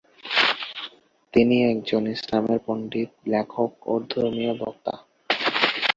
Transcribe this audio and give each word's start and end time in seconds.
তিনি 1.33 1.55
একজন 1.71 2.03
ইসলামের 2.07 2.59
পণ্ডিত, 2.65 3.09
লেখক 3.27 3.71
ও 3.87 3.93
ধর্মীয় 4.09 4.53
বক্তা। 4.59 4.93